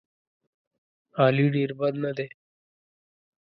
[1.21, 2.27] علي ډېر بد نه دی.